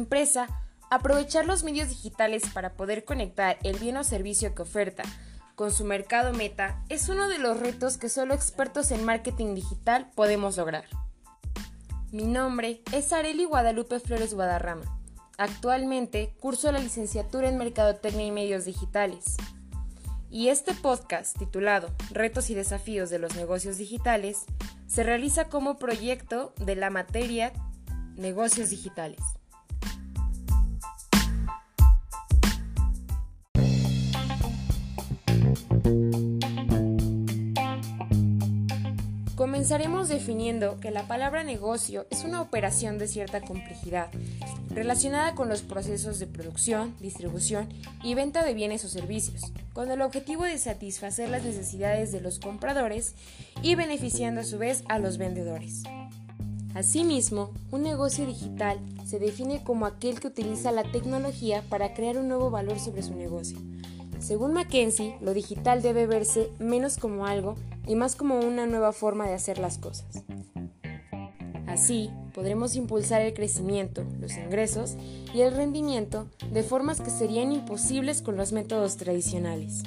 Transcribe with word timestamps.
empresa, 0.00 0.48
aprovechar 0.90 1.46
los 1.46 1.62
medios 1.62 1.88
digitales 1.88 2.42
para 2.52 2.74
poder 2.74 3.04
conectar 3.04 3.58
el 3.62 3.78
bien 3.78 3.96
o 3.96 4.04
servicio 4.04 4.54
que 4.54 4.62
oferta 4.62 5.04
con 5.60 5.72
su 5.72 5.84
mercado 5.84 6.32
meta 6.32 6.82
es 6.88 7.10
uno 7.10 7.28
de 7.28 7.36
los 7.36 7.60
retos 7.60 7.98
que 7.98 8.08
solo 8.08 8.32
expertos 8.32 8.90
en 8.92 9.04
marketing 9.04 9.54
digital 9.54 10.10
podemos 10.14 10.56
lograr. 10.56 10.86
Mi 12.12 12.24
nombre 12.24 12.80
es 12.92 13.12
Areli 13.12 13.44
Guadalupe 13.44 14.00
Flores 14.00 14.32
Guadarrama. 14.32 14.98
Actualmente 15.36 16.34
curso 16.40 16.72
la 16.72 16.78
licenciatura 16.78 17.46
en 17.46 17.58
Mercadotecnia 17.58 18.24
y 18.24 18.30
Medios 18.30 18.64
Digitales. 18.64 19.36
Y 20.30 20.48
este 20.48 20.72
podcast, 20.72 21.38
titulado 21.38 21.90
Retos 22.10 22.48
y 22.48 22.54
Desafíos 22.54 23.10
de 23.10 23.18
los 23.18 23.36
Negocios 23.36 23.76
Digitales, 23.76 24.46
se 24.86 25.02
realiza 25.02 25.50
como 25.50 25.78
proyecto 25.78 26.54
de 26.56 26.74
la 26.74 26.88
materia 26.88 27.52
Negocios 28.16 28.70
Digitales. 28.70 29.20
Comenzaremos 39.70 40.08
definiendo 40.08 40.80
que 40.80 40.90
la 40.90 41.06
palabra 41.06 41.44
negocio 41.44 42.04
es 42.10 42.24
una 42.24 42.42
operación 42.42 42.98
de 42.98 43.06
cierta 43.06 43.40
complejidad 43.40 44.08
relacionada 44.68 45.36
con 45.36 45.48
los 45.48 45.62
procesos 45.62 46.18
de 46.18 46.26
producción, 46.26 46.96
distribución 46.98 47.68
y 48.02 48.14
venta 48.14 48.42
de 48.42 48.52
bienes 48.52 48.84
o 48.84 48.88
servicios, 48.88 49.52
con 49.72 49.88
el 49.92 50.02
objetivo 50.02 50.42
de 50.42 50.58
satisfacer 50.58 51.28
las 51.28 51.44
necesidades 51.44 52.10
de 52.10 52.20
los 52.20 52.40
compradores 52.40 53.14
y 53.62 53.76
beneficiando 53.76 54.40
a 54.40 54.44
su 54.44 54.58
vez 54.58 54.82
a 54.88 54.98
los 54.98 55.18
vendedores. 55.18 55.84
Asimismo, 56.74 57.52
un 57.70 57.84
negocio 57.84 58.26
digital 58.26 58.80
se 59.06 59.20
define 59.20 59.62
como 59.62 59.86
aquel 59.86 60.18
que 60.18 60.26
utiliza 60.26 60.72
la 60.72 60.82
tecnología 60.82 61.62
para 61.68 61.94
crear 61.94 62.18
un 62.18 62.26
nuevo 62.26 62.50
valor 62.50 62.80
sobre 62.80 63.04
su 63.04 63.14
negocio. 63.14 63.56
Según 64.20 64.52
McKenzie, 64.52 65.16
lo 65.22 65.32
digital 65.32 65.80
debe 65.80 66.06
verse 66.06 66.50
menos 66.58 66.98
como 66.98 67.26
algo 67.26 67.56
y 67.86 67.94
más 67.94 68.16
como 68.16 68.38
una 68.38 68.66
nueva 68.66 68.92
forma 68.92 69.26
de 69.26 69.34
hacer 69.34 69.58
las 69.58 69.78
cosas. 69.78 70.22
Así, 71.66 72.10
podremos 72.34 72.76
impulsar 72.76 73.22
el 73.22 73.32
crecimiento, 73.32 74.04
los 74.20 74.36
ingresos 74.36 74.96
y 75.32 75.40
el 75.40 75.56
rendimiento 75.56 76.28
de 76.52 76.62
formas 76.62 77.00
que 77.00 77.10
serían 77.10 77.52
imposibles 77.52 78.20
con 78.20 78.36
los 78.36 78.52
métodos 78.52 78.98
tradicionales. 78.98 79.84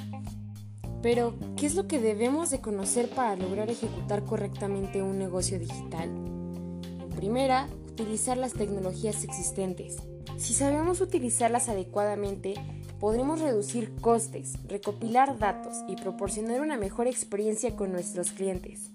Pero, 1.00 1.34
¿qué 1.56 1.66
es 1.66 1.74
lo 1.74 1.86
que 1.86 2.00
debemos 2.00 2.50
de 2.50 2.60
conocer 2.60 3.10
para 3.10 3.36
lograr 3.36 3.70
ejecutar 3.70 4.24
correctamente 4.24 5.02
un 5.02 5.18
negocio 5.18 5.58
digital? 5.58 6.08
En 6.08 7.10
primera, 7.14 7.68
utilizar 7.86 8.36
las 8.36 8.54
tecnologías 8.54 9.22
existentes. 9.22 9.98
Si 10.38 10.54
sabemos 10.54 11.00
utilizarlas 11.00 11.68
adecuadamente, 11.68 12.54
podremos 13.04 13.38
reducir 13.42 13.94
costes, 13.96 14.54
recopilar 14.66 15.38
datos 15.38 15.84
y 15.86 15.94
proporcionar 15.94 16.62
una 16.62 16.78
mejor 16.78 17.06
experiencia 17.06 17.76
con 17.76 17.92
nuestros 17.92 18.30
clientes. 18.30 18.92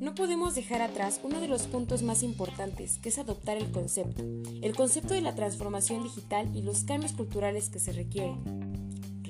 No 0.00 0.16
podemos 0.16 0.56
dejar 0.56 0.82
atrás 0.82 1.20
uno 1.22 1.38
de 1.38 1.46
los 1.46 1.68
puntos 1.68 2.02
más 2.02 2.24
importantes, 2.24 2.98
que 2.98 3.10
es 3.10 3.18
adoptar 3.18 3.56
el 3.56 3.70
concepto, 3.70 4.24
el 4.62 4.74
concepto 4.74 5.14
de 5.14 5.20
la 5.20 5.36
transformación 5.36 6.02
digital 6.02 6.50
y 6.56 6.62
los 6.62 6.82
cambios 6.82 7.12
culturales 7.12 7.68
que 7.68 7.78
se 7.78 7.92
requieren. 7.92 8.65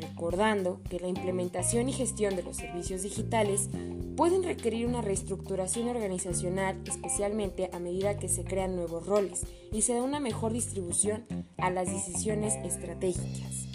Recordando 0.01 0.81
que 0.91 1.01
la 1.01 1.09
implementación 1.09 1.89
y 1.89 1.93
gestión 1.93 2.37
de 2.37 2.43
los 2.43 2.57
servicios 2.57 3.03
digitales 3.03 3.69
pueden 4.17 4.43
requerir 4.43 4.87
una 4.87 5.03
reestructuración 5.03 5.89
organizacional, 5.89 6.81
especialmente 6.87 7.71
a 7.73 7.79
medida 7.79 8.19
que 8.19 8.29
se 8.29 8.45
crean 8.45 8.77
nuevos 8.77 9.07
roles 9.07 9.47
y 9.73 9.83
se 9.83 9.95
da 9.95 10.03
una 10.03 10.21
mejor 10.21 10.53
distribución 10.53 11.25
a 11.59 11.71
las 11.71 11.87
decisiones 11.87 12.55
estratégicas. 12.65 13.67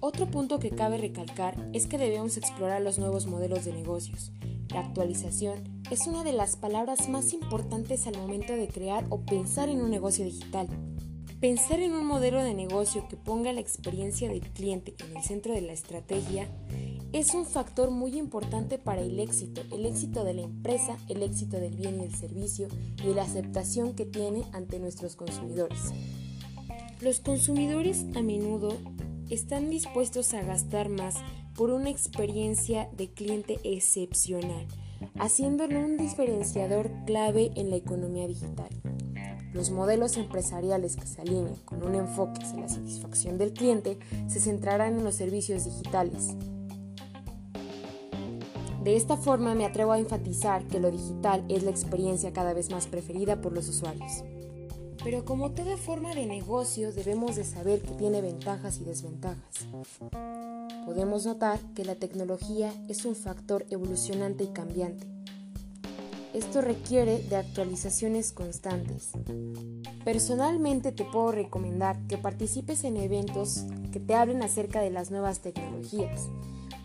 Otro 0.00 0.26
punto 0.26 0.58
que 0.58 0.70
cabe 0.70 0.98
recalcar 0.98 1.56
es 1.72 1.86
que 1.86 1.98
debemos 1.98 2.36
explorar 2.36 2.82
los 2.82 2.98
nuevos 2.98 3.26
modelos 3.26 3.64
de 3.64 3.72
negocios. 3.72 4.32
La 4.72 4.80
actualización 4.80 5.82
es 5.90 6.06
una 6.06 6.24
de 6.24 6.32
las 6.32 6.56
palabras 6.56 7.08
más 7.08 7.32
importantes 7.32 8.06
al 8.06 8.16
momento 8.16 8.52
de 8.54 8.66
crear 8.66 9.04
o 9.10 9.20
pensar 9.20 9.68
en 9.68 9.80
un 9.80 9.90
negocio 9.90 10.24
digital. 10.24 10.66
Pensar 11.42 11.80
en 11.80 11.92
un 11.94 12.06
modelo 12.06 12.40
de 12.40 12.54
negocio 12.54 13.08
que 13.08 13.16
ponga 13.16 13.52
la 13.52 13.58
experiencia 13.58 14.28
del 14.28 14.42
cliente 14.52 14.94
en 15.04 15.16
el 15.16 15.24
centro 15.24 15.52
de 15.52 15.60
la 15.60 15.72
estrategia 15.72 16.46
es 17.12 17.34
un 17.34 17.46
factor 17.46 17.90
muy 17.90 18.16
importante 18.16 18.78
para 18.78 19.00
el 19.00 19.18
éxito, 19.18 19.62
el 19.72 19.84
éxito 19.84 20.22
de 20.22 20.34
la 20.34 20.42
empresa, 20.42 20.96
el 21.08 21.20
éxito 21.24 21.56
del 21.58 21.74
bien 21.74 22.00
y 22.00 22.04
el 22.04 22.14
servicio 22.14 22.68
y 23.04 23.12
la 23.12 23.24
aceptación 23.24 23.94
que 23.94 24.06
tiene 24.06 24.44
ante 24.52 24.78
nuestros 24.78 25.16
consumidores. 25.16 25.92
Los 27.00 27.18
consumidores 27.18 28.06
a 28.14 28.22
menudo 28.22 28.78
están 29.28 29.68
dispuestos 29.68 30.34
a 30.34 30.42
gastar 30.42 30.90
más 30.90 31.16
por 31.56 31.70
una 31.70 31.90
experiencia 31.90 32.88
de 32.96 33.10
cliente 33.10 33.58
excepcional 33.64 34.64
haciéndolo 35.18 35.80
un 35.80 35.96
diferenciador 35.96 36.90
clave 37.06 37.50
en 37.56 37.70
la 37.70 37.76
economía 37.76 38.26
digital. 38.26 38.68
Los 39.52 39.70
modelos 39.70 40.16
empresariales 40.16 40.96
que 40.96 41.06
se 41.06 41.20
alineen 41.20 41.56
con 41.64 41.82
un 41.82 41.94
enfoque 41.94 42.42
hacia 42.42 42.60
la 42.60 42.68
satisfacción 42.68 43.36
del 43.36 43.52
cliente 43.52 43.98
se 44.28 44.40
centrarán 44.40 44.98
en 44.98 45.04
los 45.04 45.14
servicios 45.14 45.64
digitales. 45.64 46.30
De 48.82 48.96
esta 48.96 49.16
forma 49.16 49.54
me 49.54 49.64
atrevo 49.64 49.92
a 49.92 49.98
enfatizar 49.98 50.66
que 50.66 50.80
lo 50.80 50.90
digital 50.90 51.44
es 51.48 51.62
la 51.62 51.70
experiencia 51.70 52.32
cada 52.32 52.52
vez 52.52 52.70
más 52.70 52.86
preferida 52.86 53.40
por 53.40 53.52
los 53.52 53.68
usuarios. 53.68 54.24
Pero 55.04 55.24
como 55.24 55.52
toda 55.52 55.76
forma 55.76 56.14
de 56.14 56.26
negocio 56.26 56.92
debemos 56.92 57.36
de 57.36 57.44
saber 57.44 57.80
que 57.80 57.92
tiene 57.92 58.20
ventajas 58.20 58.80
y 58.80 58.84
desventajas. 58.84 59.68
Podemos 60.84 61.26
notar 61.26 61.60
que 61.74 61.84
la 61.84 61.94
tecnología 61.94 62.72
es 62.88 63.04
un 63.04 63.14
factor 63.14 63.66
evolucionante 63.70 64.44
y 64.44 64.48
cambiante. 64.48 65.06
Esto 66.34 66.62
requiere 66.62 67.18
de 67.18 67.36
actualizaciones 67.36 68.32
constantes. 68.32 69.10
Personalmente 70.02 70.90
te 70.90 71.04
puedo 71.04 71.30
recomendar 71.30 72.06
que 72.06 72.16
participes 72.16 72.84
en 72.84 72.96
eventos 72.96 73.64
que 73.92 74.00
te 74.00 74.14
hablen 74.14 74.42
acerca 74.42 74.80
de 74.80 74.90
las 74.90 75.10
nuevas 75.10 75.40
tecnologías. 75.40 76.30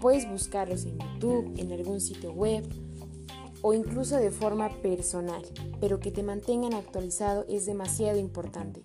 Puedes 0.02 0.30
buscarlos 0.30 0.84
en 0.84 1.00
YouTube, 1.00 1.54
en 1.58 1.72
algún 1.72 2.02
sitio 2.02 2.34
web 2.34 2.68
o 3.62 3.74
incluso 3.74 4.18
de 4.18 4.32
forma 4.32 4.70
personal, 4.82 5.42
pero 5.80 6.00
que 6.00 6.12
te 6.12 6.24
mantengan 6.24 6.74
actualizado 6.74 7.46
es 7.48 7.66
demasiado 7.66 8.20
importante. 8.20 8.82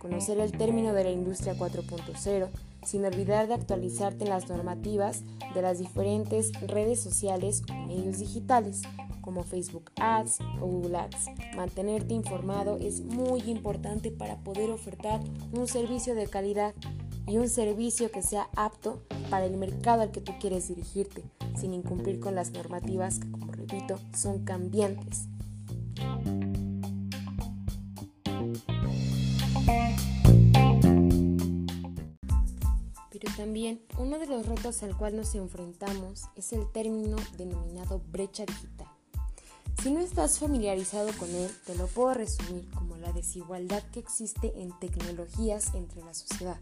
Conocer 0.00 0.40
el 0.40 0.52
término 0.52 0.94
de 0.94 1.04
la 1.04 1.10
industria 1.10 1.54
4.0, 1.54 2.48
sin 2.84 3.04
olvidar 3.04 3.48
de 3.48 3.54
actualizarte 3.54 4.24
en 4.24 4.30
las 4.30 4.48
normativas 4.48 5.22
de 5.54 5.62
las 5.62 5.78
diferentes 5.78 6.52
redes 6.66 7.00
sociales 7.00 7.62
o 7.70 7.86
medios 7.86 8.18
digitales, 8.18 8.82
como 9.26 9.42
Facebook 9.42 9.90
Ads 9.96 10.38
o 10.60 10.66
Google 10.66 10.98
Ads. 10.98 11.26
Mantenerte 11.56 12.14
informado 12.14 12.78
es 12.78 13.00
muy 13.00 13.40
importante 13.42 14.12
para 14.12 14.36
poder 14.36 14.70
ofertar 14.70 15.20
un 15.52 15.66
servicio 15.66 16.14
de 16.14 16.28
calidad 16.28 16.74
y 17.26 17.36
un 17.36 17.48
servicio 17.48 18.10
que 18.12 18.22
sea 18.22 18.48
apto 18.54 19.02
para 19.28 19.46
el 19.46 19.56
mercado 19.56 20.02
al 20.02 20.12
que 20.12 20.20
tú 20.20 20.32
quieres 20.40 20.68
dirigirte, 20.68 21.24
sin 21.56 21.74
incumplir 21.74 22.20
con 22.20 22.36
las 22.36 22.52
normativas 22.52 23.18
que, 23.18 23.30
como 23.32 23.50
repito, 23.52 23.98
son 24.14 24.44
cambiantes. 24.44 25.26
Pero 33.10 33.34
también 33.36 33.82
uno 33.98 34.20
de 34.20 34.26
los 34.28 34.46
retos 34.46 34.84
al 34.84 34.96
cual 34.96 35.16
nos 35.16 35.34
enfrentamos 35.34 36.26
es 36.36 36.52
el 36.52 36.70
término 36.70 37.16
denominado 37.36 38.00
brecha 38.12 38.46
digital. 38.46 38.95
Si 39.86 39.92
no 39.92 40.00
estás 40.00 40.40
familiarizado 40.40 41.12
con 41.16 41.32
él, 41.32 41.48
te 41.64 41.76
lo 41.76 41.86
puedo 41.86 42.12
resumir 42.12 42.68
como 42.70 42.96
la 42.96 43.12
desigualdad 43.12 43.84
que 43.92 44.00
existe 44.00 44.52
en 44.60 44.76
tecnologías 44.80 45.76
entre 45.76 46.02
la 46.02 46.12
sociedad. 46.12 46.58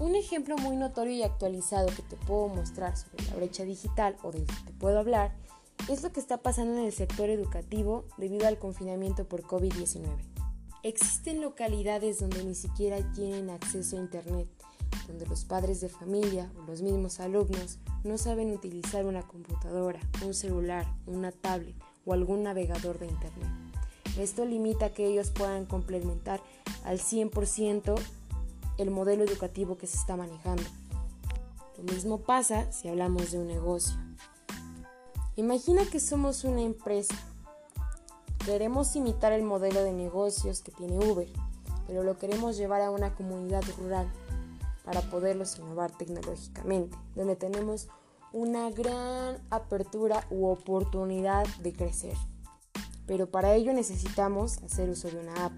Un 0.00 0.14
ejemplo 0.14 0.56
muy 0.56 0.76
notorio 0.76 1.12
y 1.12 1.22
actualizado 1.22 1.88
que 1.88 2.00
te 2.00 2.16
puedo 2.16 2.48
mostrar 2.48 2.96
sobre 2.96 3.26
la 3.26 3.34
brecha 3.34 3.64
digital 3.64 4.16
o 4.22 4.32
del 4.32 4.46
que 4.46 4.64
te 4.64 4.72
puedo 4.72 4.98
hablar 4.98 5.36
es 5.90 6.02
lo 6.02 6.10
que 6.10 6.20
está 6.20 6.38
pasando 6.38 6.78
en 6.78 6.86
el 6.86 6.92
sector 6.94 7.28
educativo 7.28 8.06
debido 8.16 8.48
al 8.48 8.58
confinamiento 8.58 9.28
por 9.28 9.42
COVID-19. 9.42 10.06
Existen 10.82 11.42
localidades 11.42 12.20
donde 12.20 12.46
ni 12.46 12.54
siquiera 12.54 12.96
tienen 13.12 13.50
acceso 13.50 13.98
a 13.98 14.00
Internet, 14.00 14.48
donde 15.06 15.26
los 15.26 15.44
padres 15.44 15.80
de 15.80 15.88
familia 15.88 16.50
o 16.58 16.62
los 16.62 16.82
mismos 16.82 17.20
alumnos 17.20 17.78
no 18.04 18.18
saben 18.18 18.52
utilizar 18.52 19.04
una 19.04 19.22
computadora, 19.22 20.00
un 20.24 20.34
celular, 20.34 20.86
una 21.06 21.32
tablet 21.32 21.76
o 22.04 22.12
algún 22.12 22.42
navegador 22.42 22.98
de 22.98 23.06
Internet. 23.06 23.48
Esto 24.18 24.44
limita 24.44 24.92
que 24.92 25.06
ellos 25.06 25.30
puedan 25.30 25.66
complementar 25.66 26.40
al 26.84 26.98
100% 26.98 27.94
el 28.78 28.90
modelo 28.90 29.24
educativo 29.24 29.78
que 29.78 29.86
se 29.86 29.96
está 29.96 30.16
manejando. 30.16 30.64
Lo 31.78 31.84
mismo 31.92 32.18
pasa 32.18 32.70
si 32.72 32.88
hablamos 32.88 33.32
de 33.32 33.38
un 33.38 33.46
negocio. 33.46 33.96
Imagina 35.36 35.84
que 35.86 35.98
somos 35.98 36.44
una 36.44 36.60
empresa 36.60 37.14
Queremos 38.44 38.96
imitar 38.96 39.32
el 39.32 39.44
modelo 39.44 39.84
de 39.84 39.92
negocios 39.92 40.62
que 40.62 40.72
tiene 40.72 40.98
Uber, 40.98 41.28
pero 41.86 42.02
lo 42.02 42.18
queremos 42.18 42.56
llevar 42.56 42.80
a 42.80 42.90
una 42.90 43.14
comunidad 43.14 43.62
rural 43.78 44.10
para 44.84 45.00
poderlos 45.02 45.58
innovar 45.58 45.90
tecnológicamente, 45.96 46.96
donde 47.14 47.36
tenemos 47.36 47.88
una 48.32 48.70
gran 48.70 49.42
apertura 49.50 50.26
u 50.30 50.46
oportunidad 50.46 51.46
de 51.62 51.72
crecer. 51.72 52.16
Pero 53.06 53.30
para 53.30 53.54
ello 53.54 53.72
necesitamos 53.72 54.58
hacer 54.62 54.88
uso 54.88 55.08
de 55.10 55.18
una 55.18 55.46
app. 55.46 55.52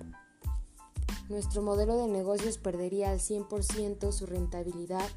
Nuestro 1.29 1.63
modelo 1.63 1.97
de 1.97 2.09
negocios 2.09 2.59
perdería 2.59 3.11
al 3.11 3.21
100% 3.21 4.13
su 4.13 4.27
rentabilidad 4.27 5.09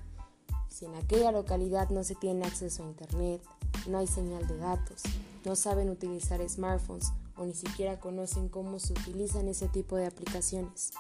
si 0.78 0.86
en 0.86 0.94
aquella 0.94 1.32
localidad 1.32 1.90
no 1.90 2.04
se 2.04 2.14
tiene 2.14 2.46
acceso 2.46 2.84
a 2.84 2.86
Internet, 2.86 3.42
no 3.88 3.98
hay 3.98 4.06
señal 4.06 4.48
de 4.48 4.58
datos, 4.58 5.02
no 5.44 5.56
saben 5.56 5.90
utilizar 5.90 6.48
smartphones 6.48 7.12
o 7.36 7.46
ni 7.46 7.56
siquiera 7.56 8.00
conocen 8.00 8.48
cómo 8.48 8.78
se 8.78 8.94
utilizan 8.94 9.48
ese 9.48 9.68
tipo 9.70 9.96
de 9.96 10.06
aplicaciones. 10.06 10.92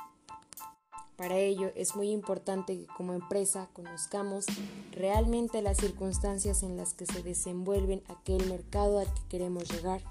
Para 1.17 1.39
ello 1.39 1.71
es 1.75 1.95
muy 1.95 2.11
importante 2.11 2.77
que 2.77 2.85
como 2.95 3.13
empresa 3.13 3.69
conozcamos 3.73 4.45
realmente 4.91 5.63
las 5.63 5.77
circunstancias 5.77 6.61
en 6.61 6.77
las 6.77 6.93
que 6.93 7.07
se 7.07 7.23
desenvuelven 7.23 8.03
aquel 8.07 8.47
mercado 8.47 8.99
al 8.99 9.11
que 9.11 9.21
queremos 9.27 9.67
llegar. 9.67 10.01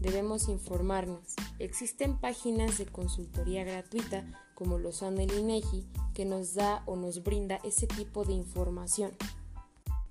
Debemos 0.00 0.48
informarnos. 0.48 1.34
Existen 1.58 2.16
páginas 2.18 2.78
de 2.78 2.86
consultoría 2.86 3.64
gratuita 3.64 4.24
como 4.54 4.78
lo 4.78 4.92
son 4.92 5.18
el 5.18 5.30
INEGI 5.30 5.86
que 6.14 6.24
nos 6.24 6.54
da 6.54 6.82
o 6.86 6.96
nos 6.96 7.22
brinda 7.22 7.58
ese 7.62 7.86
tipo 7.86 8.24
de 8.24 8.32
información. 8.32 9.12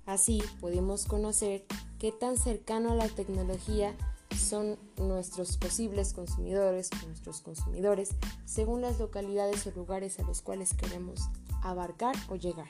Así 0.06 0.44
podemos 0.62 1.06
conocer 1.06 1.66
qué 1.98 2.12
tan 2.12 2.38
cercano 2.38 2.92
a 2.92 2.96
la 2.96 3.08
tecnología 3.08 3.96
son 4.54 4.78
nuestros 4.98 5.58
posibles 5.58 6.14
consumidores, 6.14 6.92
nuestros 7.08 7.42
consumidores, 7.42 8.10
según 8.46 8.82
las 8.82 9.00
localidades 9.00 9.66
o 9.66 9.72
lugares 9.72 10.20
a 10.20 10.22
los 10.22 10.44
cuales 10.44 10.76
queremos 10.76 11.22
abarcar 11.64 12.16
o 12.30 12.36
llegar. 12.36 12.70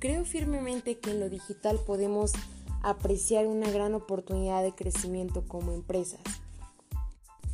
Creo 0.00 0.24
firmemente 0.24 0.98
que 0.98 1.12
en 1.12 1.20
lo 1.20 1.28
digital 1.30 1.78
podemos 1.86 2.32
apreciar 2.82 3.46
una 3.46 3.70
gran 3.70 3.94
oportunidad 3.94 4.64
de 4.64 4.74
crecimiento 4.74 5.44
como 5.46 5.70
empresas, 5.70 6.20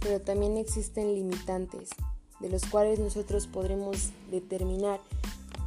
pero 0.00 0.22
también 0.22 0.56
existen 0.56 1.14
limitantes 1.14 1.90
de 2.40 2.48
los 2.48 2.64
cuales 2.64 2.98
nosotros 2.98 3.46
podremos 3.46 4.08
determinar 4.30 5.00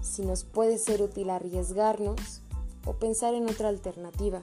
si 0.02 0.24
nos 0.24 0.46
puede 0.46 0.80
ser 0.80 1.04
útil 1.04 1.30
arriesgarnos 1.30 2.42
o 2.86 2.94
pensar 2.94 3.36
en 3.36 3.48
otra 3.48 3.70
alternativa. 3.70 4.42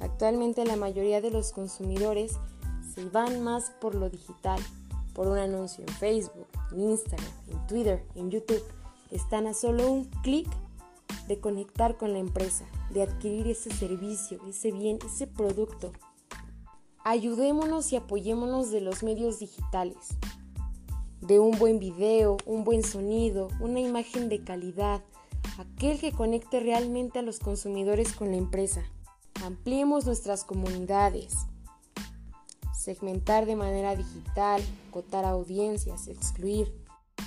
Actualmente 0.00 0.64
la 0.64 0.76
mayoría 0.76 1.20
de 1.20 1.30
los 1.30 1.52
consumidores 1.52 2.32
se 2.94 3.04
van 3.06 3.42
más 3.42 3.70
por 3.80 3.94
lo 3.94 4.10
digital, 4.10 4.60
por 5.14 5.28
un 5.28 5.38
anuncio 5.38 5.84
en 5.86 5.94
Facebook, 5.94 6.46
en 6.72 6.80
Instagram, 6.90 7.32
en 7.48 7.66
Twitter, 7.66 8.04
en 8.14 8.30
YouTube. 8.30 8.62
Están 9.10 9.46
a 9.46 9.54
solo 9.54 9.90
un 9.90 10.04
clic 10.22 10.48
de 11.26 11.40
conectar 11.40 11.96
con 11.96 12.12
la 12.12 12.18
empresa, 12.18 12.64
de 12.90 13.02
adquirir 13.02 13.48
ese 13.48 13.70
servicio, 13.70 14.40
ese 14.48 14.72
bien, 14.72 14.98
ese 15.06 15.26
producto. 15.26 15.92
Ayudémonos 17.04 17.92
y 17.92 17.96
apoyémonos 17.96 18.70
de 18.70 18.80
los 18.80 19.02
medios 19.02 19.38
digitales, 19.38 19.96
de 21.20 21.38
un 21.38 21.58
buen 21.58 21.78
video, 21.78 22.36
un 22.46 22.64
buen 22.64 22.82
sonido, 22.82 23.48
una 23.60 23.80
imagen 23.80 24.28
de 24.28 24.42
calidad, 24.44 25.02
aquel 25.58 25.98
que 25.98 26.12
conecte 26.12 26.60
realmente 26.60 27.18
a 27.18 27.22
los 27.22 27.40
consumidores 27.40 28.12
con 28.12 28.30
la 28.30 28.36
empresa. 28.36 28.84
Ampliemos 29.48 30.04
nuestras 30.04 30.44
comunidades. 30.44 31.32
Segmentar 32.74 33.46
de 33.46 33.56
manera 33.56 33.96
digital, 33.96 34.62
cotar 34.90 35.24
audiencias, 35.24 36.06
excluir. 36.06 36.70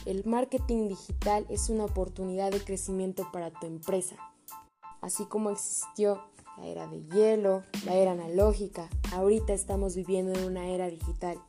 El 0.05 0.23
marketing 0.25 0.89
digital 0.89 1.47
es 1.49 1.69
una 1.69 1.85
oportunidad 1.85 2.51
de 2.51 2.63
crecimiento 2.63 3.27
para 3.33 3.49
tu 3.49 3.65
empresa. 3.65 4.17
Así 5.01 5.25
como 5.25 5.49
existió 5.49 6.21
la 6.59 6.67
era 6.67 6.87
de 6.87 7.03
hielo, 7.05 7.63
la 7.85 7.95
era 7.95 8.11
analógica, 8.11 8.87
ahorita 9.13 9.53
estamos 9.53 9.95
viviendo 9.95 10.31
en 10.31 10.45
una 10.45 10.67
era 10.67 10.91
digital. 10.91 11.41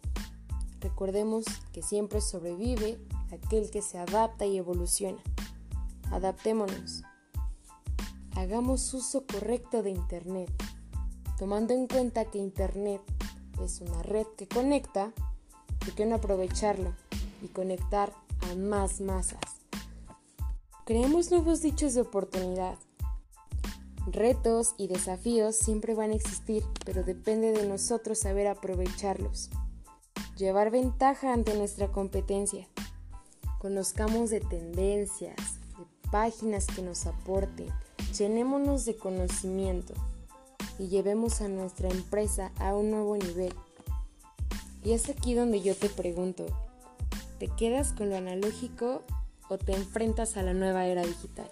Recordemos 0.81 1.45
que 1.75 1.83
siempre 1.83 2.23
sobrevive 2.23 2.99
aquel 3.31 3.71
que 3.71 3.83
se 3.83 3.99
adapta 3.99 4.47
y 4.47 4.57
evoluciona. 4.57 5.23
Adaptémonos. 6.11 7.03
Hagamos 8.37 8.95
uso 8.95 9.25
correcto 9.27 9.83
de 9.83 9.91
Internet, 9.91 10.51
tomando 11.39 11.75
en 11.75 11.87
cuenta 11.87 12.25
que 12.25 12.39
Internet 12.39 13.01
es 13.63 13.81
una 13.81 14.03
red 14.03 14.27
que 14.37 14.49
conecta, 14.49 15.13
¿por 15.79 15.95
qué 15.95 16.07
no 16.07 16.17
aprovecharlo 16.17 16.95
y 17.43 17.49
conectar 17.49 18.13
a 18.51 18.55
más 18.57 19.01
masas? 19.01 19.41
Creemos 20.87 21.31
nuevos 21.31 21.63
dichos 21.63 21.95
de 21.95 22.01
oportunidad. 22.01 22.77
Retos 24.07 24.75
y 24.79 24.89
desafíos 24.89 25.57
siempre 25.57 25.95
van 25.95 26.11
a 26.11 26.15
existir, 26.15 26.65
pero 26.85 27.05
depende 27.05 27.53
de 27.53 27.69
nosotros 27.69 28.19
saber 28.19 28.49
aprovecharlos. 28.49 29.51
Llevar 30.37 30.71
ventaja 30.71 31.33
ante 31.33 31.55
nuestra 31.55 31.93
competencia. 31.93 32.67
Conozcamos 33.61 34.31
de 34.31 34.41
tendencias, 34.41 35.37
de 35.79 36.11
páginas 36.11 36.67
que 36.67 36.83
nos 36.83 37.07
aporten, 37.07 37.69
Llenémonos 38.17 38.85
de 38.85 38.97
conocimiento 38.97 39.95
y 40.79 40.89
llevemos 40.89 41.41
a 41.41 41.49
nuestra 41.49 41.89
empresa 41.89 42.53
a 42.59 42.75
un 42.75 42.91
nuevo 42.91 43.17
nivel. 43.17 43.55
Y 44.85 44.93
es 44.93 45.09
aquí 45.09 45.35
donde 45.35 45.61
yo 45.61 45.77
te 45.77 45.89
pregunto, 45.89 46.47
¿te 47.39 47.49
quedas 47.49 47.93
con 47.93 48.11
lo 48.11 48.17
analógico 48.17 49.03
o 49.49 49.59
te 49.59 49.75
enfrentas 49.75 50.37
a 50.37 50.43
la 50.43 50.55
nueva 50.55 50.87
era 50.87 51.03
digital? 51.03 51.51